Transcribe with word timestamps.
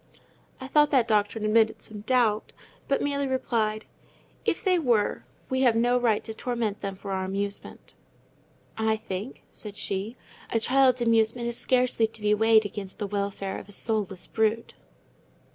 I 0.59 0.67
thought 0.67 0.89
that 0.89 1.07
doctrine 1.07 1.45
admitted 1.45 1.79
some 1.83 2.01
doubt, 2.01 2.53
but 2.87 3.03
merely 3.03 3.27
replied—"If 3.27 4.63
they 4.63 4.79
were, 4.79 5.25
we 5.47 5.61
have 5.61 5.75
no 5.75 5.99
right 5.99 6.23
to 6.23 6.33
torment 6.33 6.81
them 6.81 6.95
for 6.95 7.11
our 7.11 7.23
amusement." 7.23 7.93
"I 8.79 8.97
think," 8.97 9.43
said 9.51 9.77
she, 9.77 10.17
"a 10.49 10.59
child's 10.59 11.03
amusement 11.03 11.49
is 11.49 11.57
scarcely 11.59 12.07
to 12.07 12.21
be 12.21 12.33
weighed 12.33 12.65
against 12.65 12.97
the 12.97 13.05
welfare 13.05 13.59
of 13.59 13.69
a 13.69 13.71
soulless 13.71 14.25
brute." 14.25 14.73